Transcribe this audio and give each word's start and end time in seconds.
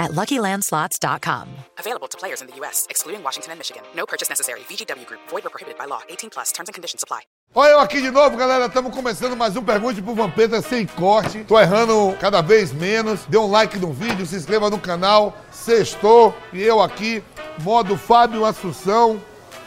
at 0.00 0.10
LuckyLandSlots.com. 0.12 1.48
Available 1.78 2.08
to 2.08 2.18
players 2.18 2.40
in 2.40 2.48
the 2.48 2.56
U.S., 2.56 2.86
excluding 2.90 3.22
Washington 3.22 3.52
and 3.52 3.58
Michigan. 3.58 3.82
No 3.94 4.06
purchase 4.06 4.28
necessary. 4.28 4.60
VGW 4.60 5.06
Group. 5.06 5.20
Void 5.28 5.46
or 5.46 5.50
prohibited 5.50 5.78
by 5.78 5.84
law. 5.84 6.00
18 6.08 6.30
plus. 6.30 6.50
Terms 6.50 6.68
and 6.68 6.74
conditions 6.74 7.02
apply. 7.04 7.20
Olha 7.52 7.72
eu 7.72 7.80
aqui 7.80 8.00
de 8.00 8.10
novo, 8.10 8.36
galera. 8.36 8.66
Estamos 8.66 8.94
começando 8.94 9.36
mais 9.36 9.56
um 9.56 9.62
Pergunte 9.62 10.00
pro 10.00 10.14
Vampeta 10.14 10.62
sem 10.62 10.86
corte. 10.86 11.42
Tô 11.44 11.58
errando 11.58 12.16
cada 12.20 12.40
vez 12.40 12.72
menos. 12.72 13.26
Dê 13.28 13.36
um 13.36 13.50
like 13.50 13.76
no 13.78 13.92
vídeo, 13.92 14.24
se 14.24 14.36
inscreva 14.36 14.70
no 14.70 14.78
canal. 14.78 15.36
Sextou. 15.50 16.32
E 16.52 16.62
eu 16.62 16.80
aqui, 16.80 17.24
modo 17.62 17.96
Fábio 17.96 18.44
Assunção. 18.44 19.20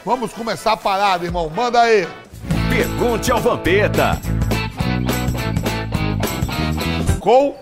Vamos 0.05 0.33
começar 0.33 0.73
a 0.73 0.77
parada, 0.77 1.25
irmão. 1.25 1.49
Manda 1.49 1.81
aí. 1.81 2.07
Pergunte 2.69 3.31
ao 3.31 3.39
Vampeta. 3.41 4.19
Com 7.19 7.57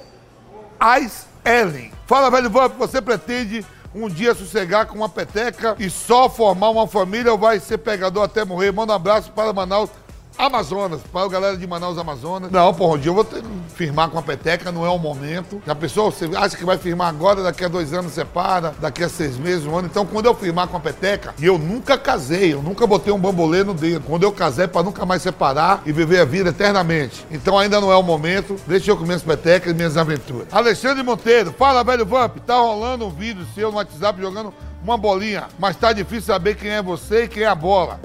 Ice 0.99 1.25
Ellen. 1.43 2.00
Fala, 2.11 2.29
velho 2.29 2.49
Vamp, 2.49 2.73
você 2.77 3.01
pretende 3.01 3.65
um 3.95 4.09
dia 4.09 4.35
sossegar 4.35 4.85
com 4.85 4.97
uma 4.97 5.07
peteca 5.07 5.77
e 5.79 5.89
só 5.89 6.27
formar 6.27 6.69
uma 6.69 6.85
família 6.85 7.31
ou 7.31 7.37
vai 7.37 7.57
ser 7.57 7.77
pegador 7.77 8.23
até 8.23 8.43
morrer? 8.43 8.69
Manda 8.73 8.91
um 8.91 8.97
abraço 8.97 9.31
para 9.31 9.53
Manaus. 9.53 9.89
Amazonas, 10.37 11.01
para 11.11 11.25
a 11.25 11.29
galera 11.29 11.57
de 11.57 11.67
Manaus, 11.67 11.97
Amazonas. 11.97 12.51
Não, 12.51 12.73
porra, 12.73 12.95
um 12.95 12.97
dia 12.97 13.09
eu 13.09 13.15
vou 13.15 13.23
ter 13.23 13.43
firmar 13.75 14.09
com 14.09 14.19
a 14.19 14.21
peteca, 14.21 14.71
não 14.71 14.85
é 14.85 14.89
o 14.89 14.97
momento. 14.97 15.61
Já 15.65 15.73
pensou? 15.73 16.11
Você 16.11 16.29
acha 16.35 16.55
que 16.55 16.65
vai 16.65 16.77
firmar 16.77 17.09
agora, 17.09 17.41
daqui 17.41 17.65
a 17.65 17.67
dois 17.67 17.93
anos 17.93 18.13
separa, 18.13 18.73
daqui 18.79 19.03
a 19.03 19.09
seis 19.09 19.37
meses, 19.37 19.65
um 19.65 19.75
ano. 19.75 19.87
Então, 19.89 20.05
quando 20.05 20.27
eu 20.27 20.35
firmar 20.35 20.67
com 20.67 20.77
a 20.77 20.79
peteca, 20.79 21.33
e 21.39 21.45
eu 21.45 21.57
nunca 21.57 21.97
casei, 21.97 22.53
eu 22.53 22.61
nunca 22.61 22.85
botei 22.85 23.11
um 23.11 23.19
bambolê 23.19 23.63
no 23.63 23.73
dedo. 23.73 24.05
Quando 24.05 24.23
eu 24.23 24.31
casei, 24.31 24.67
para 24.67 24.83
nunca 24.83 25.05
mais 25.05 25.21
separar 25.21 25.81
e 25.85 25.91
viver 25.91 26.19
a 26.19 26.25
vida 26.25 26.49
eternamente. 26.49 27.25
Então, 27.31 27.57
ainda 27.57 27.81
não 27.81 27.91
é 27.91 27.95
o 27.95 28.03
momento. 28.03 28.55
Deixa 28.67 28.91
eu 28.91 28.97
com 28.97 29.03
minhas 29.03 29.23
petecas 29.23 29.71
e 29.71 29.75
minhas 29.75 29.97
aventuras. 29.97 30.47
Alexandre 30.51 31.03
Monteiro, 31.03 31.53
fala, 31.57 31.83
velho 31.83 32.05
Vamp. 32.05 32.37
Tá 32.45 32.55
rolando 32.55 33.05
um 33.05 33.09
vídeo 33.09 33.45
seu 33.55 33.71
no 33.71 33.77
WhatsApp 33.77 34.21
jogando 34.21 34.53
uma 34.83 34.97
bolinha, 34.97 35.45
mas 35.59 35.75
tá 35.75 35.93
difícil 35.93 36.33
saber 36.33 36.55
quem 36.55 36.71
é 36.71 36.81
você 36.81 37.23
e 37.23 37.27
quem 37.27 37.43
é 37.43 37.47
a 37.47 37.55
bola. 37.55 37.99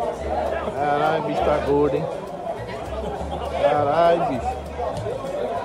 Caralho, 0.87 1.25
bicho 1.25 1.41
tá 1.41 1.56
gordo, 1.67 1.97
hein? 1.97 2.05
Caralho, 3.61 4.27
bicho. 4.27 4.47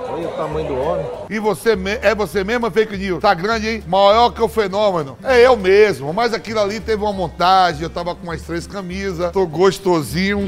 Olha 0.09 0.27
o 0.27 0.31
tamanho 0.31 0.67
do 0.67 0.79
homem. 0.79 1.05
E 1.29 1.37
você 1.37 1.77
é 2.01 2.15
você 2.15 2.43
mesmo, 2.43 2.71
fake 2.71 2.97
news? 2.97 3.21
Tá 3.21 3.31
grande, 3.35 3.69
hein? 3.69 3.83
Maior 3.87 4.31
que 4.31 4.41
o 4.41 4.47
fenômeno. 4.47 5.15
É 5.23 5.45
eu 5.45 5.55
mesmo, 5.55 6.11
mas 6.11 6.33
aquilo 6.33 6.59
ali 6.59 6.79
teve 6.79 7.03
uma 7.03 7.13
montagem, 7.13 7.83
eu 7.83 7.89
tava 7.89 8.15
com 8.15 8.23
umas 8.23 8.41
três 8.41 8.65
camisas, 8.65 9.31
tô 9.31 9.45
gostosinho. 9.45 10.43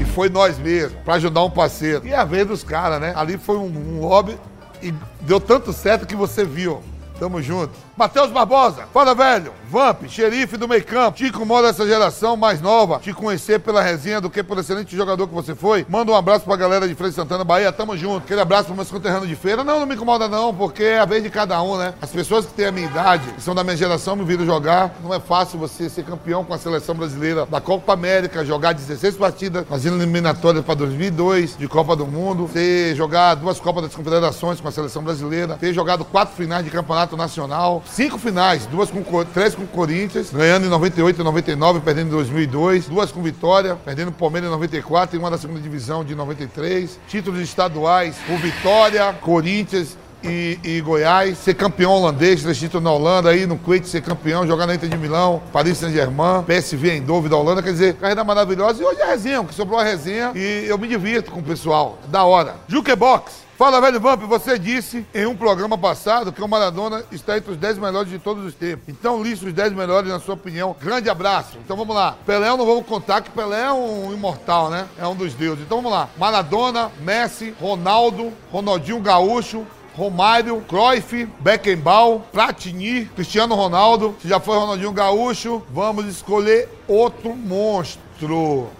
E 0.00 0.04
foi 0.06 0.30
nós 0.30 0.58
mesmo, 0.58 0.96
pra 1.04 1.14
ajudar 1.14 1.44
um 1.44 1.50
parceiro. 1.50 2.06
E 2.06 2.14
a 2.14 2.24
vez 2.24 2.46
dos 2.46 2.64
caras, 2.64 2.98
né? 2.98 3.12
Ali 3.14 3.36
foi 3.36 3.58
um, 3.58 3.66
um 3.66 4.00
lobby 4.00 4.38
e 4.82 4.90
deu 5.20 5.38
tanto 5.38 5.70
certo 5.70 6.06
que 6.06 6.16
você 6.16 6.46
viu. 6.46 6.80
Tamo 7.18 7.42
junto. 7.42 7.74
Matheus 8.00 8.30
Barbosa, 8.30 8.84
fala 8.94 9.14
velho. 9.14 9.52
Vamp, 9.70 10.08
xerife 10.08 10.56
do 10.56 10.66
meio 10.66 10.82
campo. 10.84 11.18
Te 11.18 11.26
incomoda 11.26 11.68
essa 11.68 11.86
geração 11.86 12.36
mais 12.36 12.60
nova. 12.60 12.98
Te 12.98 13.12
conhecer 13.12 13.60
pela 13.60 13.82
resenha 13.82 14.20
do 14.20 14.28
que 14.28 14.42
pelo 14.42 14.58
excelente 14.58 14.96
jogador 14.96 15.28
que 15.28 15.34
você 15.34 15.54
foi. 15.54 15.86
Manda 15.88 16.10
um 16.10 16.16
abraço 16.16 16.44
pra 16.44 16.56
galera 16.56 16.88
de 16.88 16.94
Frei 16.96 17.12
Santana, 17.12 17.44
Bahia. 17.44 17.70
Tamo 17.70 17.96
junto. 17.96 18.24
Aquele 18.24 18.40
abraço 18.40 18.64
pro 18.64 18.74
meus 18.74 18.90
conterrâneos 18.90 19.28
de 19.28 19.36
feira. 19.36 19.62
Não, 19.62 19.78
não 19.78 19.86
me 19.86 19.94
incomoda 19.94 20.26
não, 20.26 20.52
porque 20.52 20.82
é 20.82 20.98
a 20.98 21.04
vez 21.04 21.22
de 21.22 21.30
cada 21.30 21.62
um, 21.62 21.76
né? 21.76 21.94
As 22.02 22.10
pessoas 22.10 22.46
que 22.46 22.54
têm 22.54 22.66
a 22.66 22.72
minha 22.72 22.86
idade, 22.88 23.30
que 23.32 23.42
são 23.42 23.54
da 23.54 23.62
minha 23.62 23.76
geração, 23.76 24.16
me 24.16 24.24
viram 24.24 24.44
jogar. 24.44 24.92
Não 25.04 25.14
é 25.14 25.20
fácil 25.20 25.58
você 25.58 25.88
ser 25.88 26.02
campeão 26.02 26.42
com 26.42 26.52
a 26.52 26.58
seleção 26.58 26.96
brasileira 26.96 27.46
da 27.46 27.60
Copa 27.60 27.92
América, 27.92 28.44
jogar 28.44 28.72
16 28.72 29.16
partidas, 29.18 29.64
fazendo 29.68 29.98
eliminatórias 29.98 30.64
pra 30.64 30.74
2002, 30.74 31.56
de 31.56 31.68
Copa 31.68 31.94
do 31.94 32.06
Mundo, 32.06 32.50
ter 32.52 32.96
jogado 32.96 33.42
duas 33.42 33.60
Copas 33.60 33.84
das 33.84 33.94
Confederações 33.94 34.60
com 34.60 34.66
a 34.66 34.72
seleção 34.72 35.04
brasileira, 35.04 35.56
ter 35.60 35.72
jogado 35.72 36.04
quatro 36.04 36.34
finais 36.34 36.64
de 36.64 36.70
campeonato 36.72 37.16
nacional, 37.16 37.82
cinco 37.90 38.18
finais, 38.18 38.66
duas 38.66 38.90
com, 38.90 39.02
Co- 39.02 39.24
três 39.24 39.54
com 39.54 39.62
o 39.62 39.66
Corinthians, 39.66 40.30
ganhando 40.32 40.66
em 40.66 40.68
98 40.68 41.20
e 41.20 41.24
99, 41.24 41.80
perdendo 41.80 42.08
em 42.08 42.10
2002, 42.10 42.86
duas 42.86 43.10
com 43.12 43.22
Vitória, 43.22 43.76
perdendo 43.76 44.08
o 44.08 44.12
Palmeiras 44.12 44.48
em 44.48 44.52
94 44.52 45.16
e 45.16 45.18
uma 45.18 45.30
da 45.30 45.38
segunda 45.38 45.60
divisão 45.60 46.04
de 46.04 46.14
93, 46.14 46.98
títulos 47.08 47.40
estaduais 47.40 48.16
com 48.26 48.36
Vitória, 48.38 49.12
Corinthians 49.20 49.96
e, 50.22 50.58
e 50.62 50.80
Goiás, 50.80 51.38
ser 51.38 51.54
campeão 51.54 51.92
holandês, 51.92 52.42
três 52.42 52.60
na 52.74 52.92
Holanda, 52.92 53.30
aí 53.30 53.46
no 53.46 53.56
Kuwait 53.56 53.86
ser 53.88 54.02
campeão, 54.02 54.46
jogar 54.46 54.66
na 54.66 54.74
Inter 54.74 54.88
de 54.88 54.96
Milão, 54.96 55.42
Paris 55.52 55.78
Saint-Germain, 55.78 56.42
PSV 56.44 56.96
em 56.96 57.02
da 57.04 57.36
Holanda, 57.36 57.62
quer 57.62 57.72
dizer, 57.72 57.94
carreira 57.94 58.24
maravilhosa. 58.24 58.82
E 58.82 58.86
hoje 58.86 59.00
é 59.00 59.06
resenha, 59.06 59.44
que 59.44 59.54
sobrou 59.54 59.78
a 59.78 59.84
resenha 59.84 60.32
e 60.34 60.66
eu 60.66 60.78
me 60.78 60.88
divirto 60.88 61.30
com 61.30 61.40
o 61.40 61.42
pessoal, 61.42 61.98
da 62.08 62.24
hora. 62.24 62.56
Jukebox. 62.68 63.50
Fala, 63.60 63.78
velho 63.78 64.00
Vamp, 64.00 64.22
você 64.22 64.58
disse 64.58 65.04
em 65.14 65.26
um 65.26 65.36
programa 65.36 65.76
passado 65.76 66.32
que 66.32 66.42
o 66.42 66.48
Maradona 66.48 67.04
está 67.12 67.36
entre 67.36 67.50
os 67.50 67.58
10 67.58 67.76
melhores 67.76 68.08
de 68.08 68.18
todos 68.18 68.42
os 68.42 68.54
tempos. 68.54 68.88
Então, 68.88 69.22
liste 69.22 69.44
os 69.44 69.52
10 69.52 69.74
melhores 69.74 70.08
na 70.08 70.18
sua 70.18 70.32
opinião. 70.32 70.74
Grande 70.80 71.10
abraço. 71.10 71.58
Então, 71.62 71.76
vamos 71.76 71.94
lá. 71.94 72.16
Pelé, 72.24 72.48
não 72.48 72.64
vamos 72.64 72.86
contar 72.86 73.20
que 73.20 73.28
Pelé 73.28 73.64
é 73.64 73.70
um 73.70 74.14
imortal, 74.14 74.70
né? 74.70 74.88
É 74.98 75.06
um 75.06 75.14
dos 75.14 75.34
deuses. 75.34 75.62
Então, 75.62 75.76
vamos 75.76 75.92
lá. 75.92 76.08
Maradona, 76.16 76.90
Messi, 77.02 77.54
Ronaldo, 77.60 78.32
Ronaldinho 78.50 78.98
Gaúcho, 79.00 79.66
Romário, 80.00 80.62
Cruyff, 80.62 81.26
Beckenbauer, 81.40 82.20
Platini, 82.32 83.04
Cristiano 83.04 83.54
Ronaldo. 83.54 84.16
Se 84.22 84.26
já 84.26 84.40
foi 84.40 84.56
Ronaldinho 84.56 84.92
Gaúcho, 84.92 85.62
vamos 85.68 86.06
escolher 86.06 86.70
outro 86.88 87.36
monstro. 87.36 88.70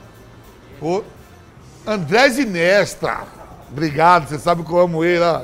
O 0.80 1.04
Andrés 1.86 2.38
Iniesta. 2.38 3.24
Obrigado, 3.70 4.28
você 4.28 4.38
sabe 4.38 4.64
que 4.64 4.70
eu 4.72 4.78
amo 4.78 5.04
ele. 5.04 5.22
ó. 5.22 5.42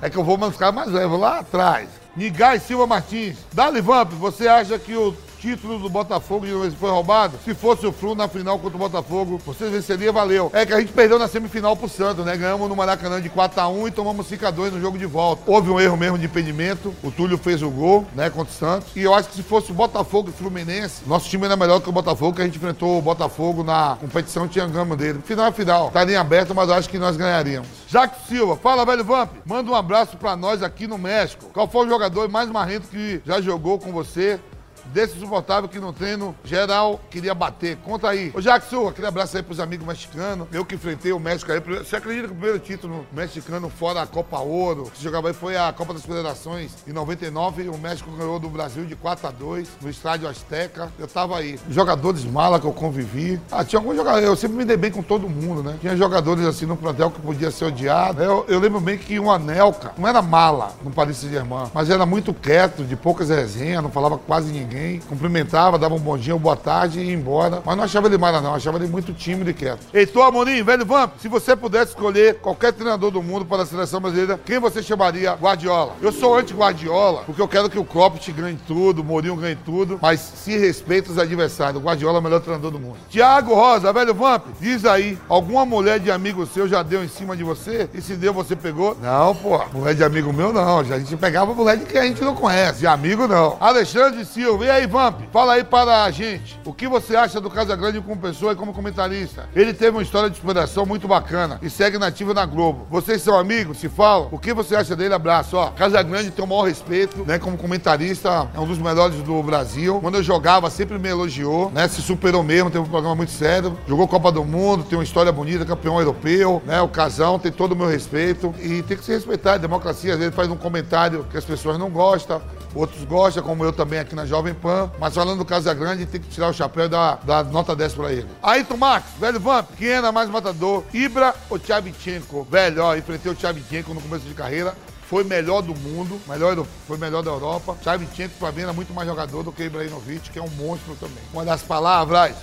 É 0.00 0.08
que 0.08 0.16
eu 0.16 0.22
vou 0.22 0.38
ficar 0.52 0.70
mais 0.70 0.92
velho, 0.92 1.08
vou 1.08 1.18
lá 1.18 1.40
atrás. 1.40 1.88
Nigai 2.16 2.60
Silva 2.60 2.86
Martins. 2.86 3.36
Dali 3.52 3.80
Vamp, 3.80 4.12
você 4.12 4.46
acha 4.46 4.78
que 4.78 4.94
o 4.94 5.12
título 5.40 5.78
do 5.78 5.88
Botafogo 5.88 6.44
de 6.44 6.52
novo 6.52 6.70
foi 6.72 6.90
roubado? 6.90 7.38
Se 7.44 7.54
fosse 7.54 7.86
o 7.86 7.92
Flu 7.92 8.14
na 8.14 8.28
final 8.28 8.58
contra 8.58 8.76
o 8.76 8.78
Botafogo, 8.78 9.40
você 9.44 9.70
venceria, 9.70 10.12
valeu. 10.12 10.50
É 10.52 10.66
que 10.66 10.72
a 10.74 10.80
gente 10.80 10.92
perdeu 10.92 11.18
na 11.18 11.26
semifinal 11.26 11.74
pro 11.74 11.88
Santos, 11.88 12.26
né? 12.26 12.36
Ganhamos 12.36 12.68
no 12.68 12.76
Maracanã 12.76 13.20
de 13.20 13.30
4x1 13.30 13.88
e 13.88 13.90
tomamos 13.90 14.30
5x2 14.30 14.72
no 14.72 14.80
jogo 14.80 14.98
de 14.98 15.06
volta. 15.06 15.42
Houve 15.46 15.70
um 15.70 15.80
erro 15.80 15.96
mesmo 15.96 16.18
de 16.18 16.26
impedimento. 16.26 16.94
O 17.02 17.10
Túlio 17.10 17.38
fez 17.38 17.62
o 17.62 17.70
gol, 17.70 18.06
né, 18.14 18.28
contra 18.28 18.52
o 18.52 18.54
Santos. 18.54 18.88
E 18.94 19.00
eu 19.00 19.14
acho 19.14 19.30
que 19.30 19.36
se 19.36 19.42
fosse 19.42 19.70
o 19.70 19.74
Botafogo 19.74 20.28
e 20.28 20.32
Fluminense, 20.32 21.02
nosso 21.06 21.28
time 21.28 21.46
era 21.46 21.56
melhor 21.56 21.80
que 21.80 21.88
o 21.88 21.92
Botafogo, 21.92 22.36
que 22.36 22.42
a 22.42 22.44
gente 22.44 22.58
enfrentou 22.58 22.98
o 22.98 23.02
Botafogo 23.02 23.64
na 23.64 23.96
competição 23.98 24.46
tinha 24.46 24.66
gama 24.66 24.94
dele. 24.94 25.20
Final 25.24 25.46
é 25.46 25.52
final. 25.52 25.90
Tá 25.90 26.04
em 26.04 26.16
aberto, 26.16 26.54
mas 26.54 26.68
eu 26.68 26.74
acho 26.74 26.88
que 26.88 26.98
nós 26.98 27.16
ganharíamos. 27.16 27.68
Jacques 27.88 28.26
Silva, 28.28 28.56
fala, 28.56 28.84
velho 28.84 29.04
Vamp. 29.04 29.30
Manda 29.46 29.70
um 29.70 29.74
abraço 29.74 30.18
pra 30.18 30.36
nós 30.36 30.62
aqui 30.62 30.86
no 30.86 30.98
México. 30.98 31.46
Qual 31.52 31.66
foi 31.66 31.86
o 31.86 31.88
jogador 31.88 32.28
mais 32.28 32.50
marrento 32.50 32.88
que 32.88 33.22
já 33.24 33.40
jogou 33.40 33.78
com 33.78 33.90
você? 33.90 34.38
Desse 34.86 35.16
insuportável 35.16 35.68
que 35.68 35.78
no 35.78 35.92
treino 35.92 36.34
geral 36.44 37.00
queria 37.10 37.34
bater. 37.34 37.76
Conta 37.78 38.08
aí. 38.08 38.32
Ô, 38.34 38.40
Jackson, 38.40 38.88
aquele 38.88 39.06
abraço 39.06 39.36
aí 39.36 39.42
pros 39.42 39.60
amigos 39.60 39.86
mexicanos. 39.86 40.48
Eu 40.52 40.64
que 40.64 40.74
enfrentei 40.74 41.12
o 41.12 41.20
México 41.20 41.50
aí. 41.52 41.60
Você 41.60 41.96
acredita 41.96 42.28
que 42.28 42.32
o 42.32 42.36
primeiro 42.36 42.58
título 42.58 43.06
mexicano 43.12 43.68
fora 43.68 44.02
a 44.02 44.06
Copa 44.06 44.38
Ouro, 44.38 44.90
que 44.94 45.02
jogava 45.02 45.28
aí 45.28 45.34
foi 45.34 45.56
a 45.56 45.72
Copa 45.72 45.92
das 45.92 46.04
Federações 46.04 46.72
em 46.86 46.92
99. 46.92 47.68
O 47.68 47.78
México 47.78 48.10
ganhou 48.10 48.38
do 48.38 48.48
Brasil 48.48 48.84
de 48.84 48.96
4 48.96 49.28
a 49.28 49.30
2 49.30 49.68
no 49.80 49.90
estádio 49.90 50.28
Azteca. 50.28 50.90
Eu 50.98 51.06
tava 51.06 51.38
aí. 51.38 51.58
Jogadores 51.68 52.24
mala 52.24 52.60
que 52.60 52.66
eu 52.66 52.72
convivi. 52.72 53.40
Ah, 53.50 53.64
tinha 53.64 53.78
alguns 53.78 53.96
jogadores. 53.96 54.26
Eu 54.26 54.36
sempre 54.36 54.56
me 54.56 54.64
dei 54.64 54.76
bem 54.76 54.90
com 54.90 55.02
todo 55.02 55.28
mundo, 55.28 55.62
né? 55.62 55.76
Tinha 55.80 55.96
jogadores 55.96 56.44
assim 56.44 56.66
no 56.66 56.76
plantel 56.76 57.10
que 57.10 57.20
podia 57.20 57.50
ser 57.50 57.66
odiado. 57.66 58.22
Eu, 58.22 58.44
eu 58.48 58.58
lembro 58.58 58.80
bem 58.80 58.96
que 58.98 59.18
o 59.18 59.30
Anelka 59.30 59.92
não 59.96 60.08
era 60.08 60.22
mala 60.22 60.72
no 60.82 60.90
Paris 60.90 61.18
Saint-Germain, 61.18 61.70
mas 61.72 61.90
era 61.90 62.06
muito 62.06 62.32
quieto, 62.32 62.84
de 62.84 62.96
poucas 62.96 63.28
resenhas, 63.28 63.82
não 63.82 63.90
falava 63.90 64.18
quase 64.18 64.52
ninguém. 64.52 64.69
Cumprimentava, 65.08 65.78
dava 65.78 65.94
um 65.94 65.98
bom 65.98 66.16
dia, 66.16 66.34
uma 66.34 66.40
boa 66.40 66.56
tarde 66.56 67.00
e 67.00 67.04
ia 67.04 67.12
embora. 67.14 67.62
Mas 67.64 67.76
não 67.76 67.84
achava 67.84 68.06
ele 68.06 68.18
mala, 68.18 68.40
não. 68.40 68.54
Achava 68.54 68.78
ele 68.78 68.88
muito 68.88 69.12
tímido 69.12 69.50
e 69.50 69.54
quieto. 69.54 69.86
Heitor 69.92 70.24
Amorim, 70.24 70.62
velho 70.62 70.84
Vamp, 70.86 71.14
se 71.20 71.28
você 71.28 71.54
pudesse 71.56 71.92
escolher 71.92 72.36
qualquer 72.36 72.72
treinador 72.72 73.10
do 73.10 73.22
mundo 73.22 73.44
para 73.44 73.62
a 73.62 73.66
seleção 73.66 74.00
brasileira, 74.00 74.40
quem 74.44 74.58
você 74.58 74.82
chamaria 74.82 75.32
Guardiola? 75.34 75.94
Eu 76.00 76.12
sou 76.12 76.36
anti-Guardiola, 76.36 77.24
porque 77.24 77.40
eu 77.40 77.48
quero 77.48 77.68
que 77.68 77.78
o 77.78 77.84
Klopp 77.84 78.16
ganhe 78.30 78.58
tudo, 78.66 79.02
o 79.02 79.04
Mourinho 79.04 79.36
ganhe 79.36 79.56
tudo, 79.56 79.98
mas 80.00 80.20
se 80.20 80.56
respeita 80.56 81.10
os 81.10 81.18
adversários. 81.18 81.82
O 81.82 81.84
Guardiola 81.84 82.18
é 82.18 82.20
o 82.20 82.22
melhor 82.22 82.40
treinador 82.40 82.70
do 82.70 82.78
mundo. 82.78 82.96
Tiago 83.08 83.54
Rosa, 83.54 83.92
velho 83.92 84.14
Vamp, 84.14 84.46
diz 84.60 84.84
aí, 84.84 85.18
alguma 85.28 85.64
mulher 85.64 85.98
de 85.98 86.10
amigo 86.10 86.46
seu 86.46 86.68
já 86.68 86.82
deu 86.82 87.02
em 87.02 87.08
cima 87.08 87.36
de 87.36 87.42
você? 87.42 87.88
E 87.92 88.00
se 88.00 88.14
deu, 88.14 88.32
você 88.32 88.54
pegou? 88.54 88.96
Não, 89.02 89.34
pô, 89.34 89.60
mulher 89.72 89.94
de 89.94 90.04
amigo 90.04 90.32
meu 90.32 90.52
não. 90.52 90.84
Já 90.84 90.96
A 90.96 90.98
gente 90.98 91.16
pegava 91.16 91.54
mulher 91.54 91.76
de 91.76 91.84
quem 91.86 92.00
a 92.00 92.04
gente 92.04 92.22
não 92.22 92.34
conhece. 92.34 92.80
De 92.80 92.86
amigo 92.86 93.26
não. 93.26 93.56
Alexandre 93.60 94.24
Silva, 94.24 94.59
E 94.62 94.68
aí, 94.70 94.86
Vamp, 94.86 95.22
fala 95.32 95.54
aí 95.54 95.64
para 95.64 96.04
a 96.04 96.10
gente. 96.10 96.60
O 96.66 96.72
que 96.72 96.86
você 96.86 97.16
acha 97.16 97.40
do 97.40 97.48
Casagrande 97.48 98.00
como 98.00 98.20
pessoa 98.20 98.52
e 98.52 98.56
como 98.56 98.74
comentarista? 98.74 99.48
Ele 99.54 99.72
teve 99.72 99.96
uma 99.96 100.02
história 100.02 100.28
de 100.28 100.36
superação 100.36 100.84
muito 100.84 101.08
bacana 101.08 101.58
e 101.62 101.70
segue 101.70 101.96
nativa 101.96 102.34
na 102.34 102.44
Globo. 102.44 102.86
Vocês 102.90 103.22
são 103.22 103.38
amigos? 103.38 103.78
Se 103.78 103.88
falam? 103.88 104.28
O 104.30 104.38
que 104.38 104.52
você 104.52 104.76
acha 104.76 104.94
dele? 104.94 105.14
Abraço. 105.14 105.56
Ó, 105.56 105.70
Casagrande 105.70 106.30
tem 106.30 106.44
o 106.44 106.48
maior 106.48 106.64
respeito, 106.64 107.24
né? 107.26 107.38
Como 107.38 107.56
comentarista, 107.56 108.48
é 108.54 108.60
um 108.60 108.66
dos 108.66 108.78
melhores 108.78 109.16
do 109.22 109.42
Brasil. 109.42 109.98
Quando 110.00 110.16
eu 110.16 110.22
jogava, 110.22 110.68
sempre 110.68 110.98
me 110.98 111.08
elogiou, 111.08 111.70
né? 111.70 111.88
Se 111.88 112.02
superou 112.02 112.42
mesmo, 112.42 112.70
teve 112.70 112.84
um 112.84 112.88
programa 112.88 113.14
muito 113.14 113.32
sério. 113.32 113.78
Jogou 113.88 114.06
Copa 114.06 114.30
do 114.30 114.44
Mundo, 114.44 114.84
tem 114.84 114.98
uma 114.98 115.04
história 115.04 115.32
bonita, 115.32 115.64
campeão 115.64 115.98
europeu, 115.98 116.62
né? 116.66 116.82
O 116.82 116.88
Casão 116.88 117.38
tem 117.38 117.50
todo 117.50 117.72
o 117.72 117.76
meu 117.76 117.88
respeito 117.88 118.54
e 118.60 118.82
tem 118.82 118.96
que 118.96 119.04
se 119.04 119.12
respeitar. 119.12 119.54
A 119.54 119.58
democracia, 119.58 120.12
às 120.12 120.18
vezes, 120.18 120.34
faz 120.34 120.50
um 120.50 120.56
comentário 120.56 121.24
que 121.30 121.36
as 121.38 121.44
pessoas 121.44 121.78
não 121.78 121.88
gostam, 121.88 122.42
outros 122.74 123.02
gostam, 123.04 123.42
como 123.42 123.64
eu 123.64 123.72
também 123.72 123.98
aqui 123.98 124.14
na 124.14 124.26
Jovem 124.26 124.49
Pan. 124.54 124.90
Mas 124.98 125.14
falando 125.14 125.38
do 125.38 125.44
Casagrande, 125.44 126.06
tem 126.06 126.20
que 126.20 126.28
tirar 126.28 126.48
o 126.48 126.52
chapéu 126.52 126.86
e 126.86 126.88
dar, 126.88 127.20
nota 127.50 127.74
10 127.76 127.94
pra 127.94 128.12
ele. 128.12 128.26
Ayrton 128.42 128.76
Max, 128.76 129.04
velho 129.18 129.40
Vamp, 129.40 129.68
quem 129.76 129.88
era 129.88 130.10
mais 130.12 130.28
matador? 130.28 130.84
Ibra 130.92 131.34
ou 131.48 131.58
Tchavchenko? 131.58 132.46
Velho, 132.50 132.82
ó, 132.82 132.96
enfrentei 132.96 133.30
o 133.30 133.34
Tchavchenko 133.34 133.94
no 133.94 134.00
começo 134.00 134.24
de 134.26 134.34
carreira. 134.34 134.74
Foi 135.08 135.24
melhor 135.24 135.60
do 135.60 135.74
mundo, 135.74 136.20
melhor 136.28 136.64
foi 136.86 136.96
melhor 136.96 137.22
da 137.22 137.30
Europa. 137.30 137.76
Tchavchenko, 137.80 138.34
pra 138.38 138.52
mim, 138.52 138.62
era 138.62 138.72
muito 138.72 138.94
mais 138.94 139.08
jogador 139.08 139.42
do 139.42 139.50
que 139.50 139.64
Ibrahimovic, 139.64 140.30
que 140.30 140.38
é 140.38 140.42
um 140.42 140.48
monstro 140.50 140.94
também. 140.96 141.22
Uma 141.32 141.44
das 141.44 141.62
palavras. 141.62 142.36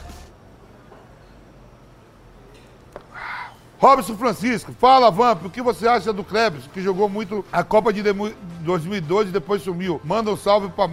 Robson 3.79 4.17
Francisco, 4.17 4.73
fala 4.79 5.11
Vamp, 5.11 5.45
o 5.45 5.49
que 5.51 5.61
você 5.61 5.87
acha 5.87 6.11
do 6.11 6.23
Krebs, 6.23 6.63
que 6.73 6.81
jogou 6.81 7.07
muito 7.07 7.45
a 7.51 7.63
Copa 7.63 7.93
de 7.93 8.01
Demu- 8.01 8.33
2002 8.61 9.29
e 9.29 9.31
depois 9.31 9.61
sumiu? 9.61 10.01
Manda 10.03 10.31
um 10.31 10.35
salve 10.37 10.67
pra 10.69 10.87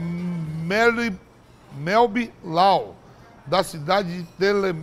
Melby, 0.65 2.33
Lau, 2.45 2.97
da 3.47 3.63
cidade 3.63 4.23
de 4.23 4.29
Tele, 4.39 4.75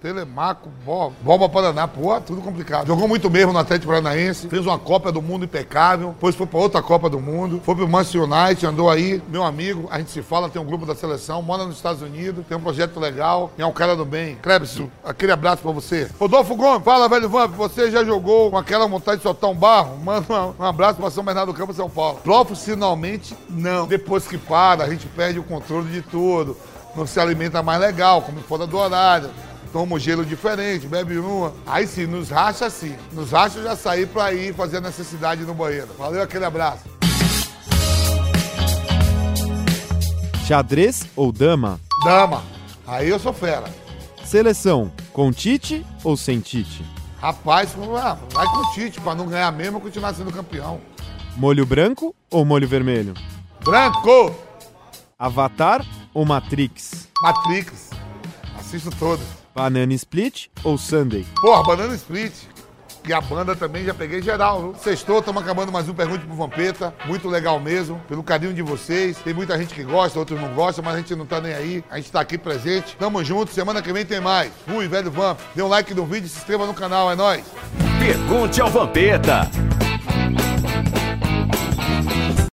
Telemaco, 0.00 0.70
Bo- 0.84 1.12
Boba 1.22 1.48
Paraná. 1.48 1.86
Pô, 1.86 2.18
tudo 2.20 2.40
complicado. 2.40 2.86
Jogou 2.86 3.06
muito 3.06 3.28
mesmo 3.30 3.52
no 3.52 3.58
Atlético 3.58 3.92
Paranaense, 3.92 4.48
fez 4.48 4.64
uma 4.66 4.78
Copa 4.78 5.12
do 5.12 5.20
Mundo 5.20 5.44
impecável, 5.44 6.08
depois 6.10 6.34
foi 6.34 6.46
pra 6.46 6.58
outra 6.58 6.82
Copa 6.82 7.10
do 7.10 7.20
Mundo, 7.20 7.60
foi 7.64 7.74
pro 7.74 7.86
Manchester 7.86 8.22
United, 8.22 8.66
andou 8.66 8.88
aí, 8.90 9.22
meu 9.28 9.44
amigo, 9.44 9.88
a 9.90 9.98
gente 9.98 10.10
se 10.10 10.22
fala, 10.22 10.48
tem 10.48 10.60
um 10.60 10.64
grupo 10.64 10.86
da 10.86 10.94
seleção, 10.94 11.42
mora 11.42 11.64
nos 11.66 11.76
Estados 11.76 12.00
Unidos, 12.00 12.44
tem 12.48 12.56
um 12.56 12.60
projeto 12.60 12.98
legal, 12.98 13.50
é 13.58 13.66
um 13.66 13.72
cara 13.72 13.94
do 13.94 14.04
bem. 14.04 14.36
Krebs, 14.36 14.80
aquele 15.04 15.32
abraço 15.32 15.62
pra 15.62 15.70
você. 15.72 16.10
Rodolfo 16.18 16.56
Gomes, 16.56 16.82
fala, 16.84 17.08
velho 17.08 17.28
Vamp, 17.28 17.54
você 17.54 17.90
já 17.90 18.02
jogou 18.02 18.50
com 18.50 18.56
aquela 18.56 18.86
vontade 18.86 19.18
de 19.18 19.22
soltar 19.22 19.50
um 19.50 19.54
barro? 19.54 19.98
Manda 19.98 20.26
um 20.58 20.64
abraço 20.64 20.98
pra 20.98 21.10
São 21.10 21.22
Bernardo 21.22 21.52
do 21.52 21.58
Campo, 21.58 21.74
São 21.74 21.90
Paulo. 21.90 22.20
Profissionalmente, 22.24 23.36
não. 23.48 23.86
Depois 23.86 24.26
que 24.26 24.38
para, 24.38 24.84
a 24.84 24.88
gente 24.88 25.06
perde 25.06 25.38
o 25.38 25.42
controle 25.44 25.90
de 25.90 26.00
tudo, 26.02 26.56
não 26.96 27.06
se 27.06 27.20
alimenta 27.20 27.62
mais 27.62 27.80
legal, 27.80 28.22
come 28.22 28.40
fora 28.40 28.66
do 28.66 28.78
horário 28.78 29.30
toma 29.72 29.96
um 29.96 29.98
gelo 29.98 30.24
diferente, 30.24 30.86
bebe 30.86 31.18
uma. 31.18 31.52
Aí 31.66 31.86
sim, 31.86 32.06
nos 32.06 32.30
racha 32.30 32.68
sim. 32.70 32.94
Nos 33.12 33.30
racha 33.30 33.58
eu 33.58 33.64
já 33.64 33.76
saí 33.76 34.06
pra 34.06 34.32
ir 34.32 34.54
fazer 34.54 34.78
a 34.78 34.80
necessidade 34.80 35.42
no 35.42 35.54
banheiro. 35.54 35.88
Valeu, 35.98 36.22
aquele 36.22 36.44
abraço. 36.44 36.84
Xadrez 40.46 41.06
ou 41.14 41.30
dama? 41.30 41.80
Dama, 42.04 42.42
aí 42.86 43.08
eu 43.08 43.18
sou 43.18 43.32
fera. 43.32 43.64
Seleção, 44.24 44.90
com 45.12 45.32
Tite 45.32 45.86
ou 46.02 46.16
sem 46.16 46.40
Tite? 46.40 46.84
Rapaz, 47.20 47.70
vai 48.32 48.46
com 48.46 48.72
Tite, 48.72 49.00
pra 49.00 49.14
não 49.14 49.26
ganhar 49.26 49.52
mesmo 49.52 49.78
e 49.78 49.80
continuar 49.80 50.14
sendo 50.14 50.32
campeão. 50.32 50.80
Molho 51.36 51.64
branco 51.64 52.14
ou 52.30 52.44
molho 52.44 52.66
vermelho? 52.66 53.14
Branco! 53.64 54.34
Avatar 55.18 55.84
ou 56.14 56.24
Matrix? 56.24 57.08
Matrix. 57.22 57.90
Assisto 58.58 58.90
todos. 58.98 59.39
Banana 59.54 59.92
Split 59.94 60.48
ou 60.62 60.78
Sunday? 60.78 61.26
Porra, 61.40 61.62
Banana 61.64 61.94
Split. 61.94 62.32
E 63.08 63.12
a 63.14 63.20
banda 63.20 63.56
também 63.56 63.82
já 63.84 63.94
peguei 63.94 64.20
geral, 64.20 64.60
viu? 64.60 64.74
Sextou, 64.74 65.20
estamos 65.20 65.42
acabando 65.42 65.72
mais 65.72 65.88
um 65.88 65.94
Pergunte 65.94 66.26
pro 66.26 66.36
Vampeta. 66.36 66.94
Muito 67.06 67.28
legal 67.28 67.58
mesmo, 67.58 67.98
pelo 68.06 68.22
carinho 68.22 68.52
de 68.52 68.60
vocês. 68.60 69.16
Tem 69.18 69.32
muita 69.32 69.56
gente 69.56 69.74
que 69.74 69.82
gosta, 69.82 70.18
outros 70.18 70.38
não 70.38 70.52
gostam, 70.54 70.84
mas 70.84 70.94
a 70.94 70.98
gente 70.98 71.16
não 71.16 71.24
tá 71.24 71.40
nem 71.40 71.54
aí. 71.54 71.84
A 71.90 71.96
gente 71.96 72.12
tá 72.12 72.20
aqui 72.20 72.36
presente. 72.36 72.96
Tamo 72.98 73.24
junto, 73.24 73.52
semana 73.52 73.80
que 73.80 73.92
vem 73.92 74.04
tem 74.04 74.20
mais. 74.20 74.52
Fui, 74.66 74.86
velho 74.86 75.10
Vamp. 75.10 75.38
Dê 75.54 75.62
um 75.62 75.68
like 75.68 75.94
no 75.94 76.04
vídeo 76.04 76.26
e 76.26 76.28
se 76.28 76.38
inscreva 76.38 76.66
no 76.66 76.74
canal, 76.74 77.10
é 77.10 77.16
nóis. 77.16 77.44
Pergunte 77.98 78.60
ao 78.60 78.70
Vampeta. 78.70 79.50